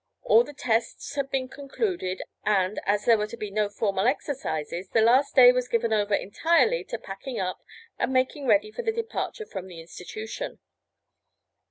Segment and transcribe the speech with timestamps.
[0.23, 4.89] All the tests had been concluded, and, as there were to be no formal exercises
[4.89, 7.61] the "last day" was given over entirely to packing up,
[7.99, 10.57] and making ready for the departure from the institution.